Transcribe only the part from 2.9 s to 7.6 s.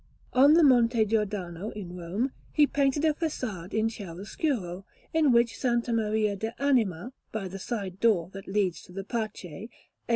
a façade in chiaroscuro, and in S. Maria de Anima, by the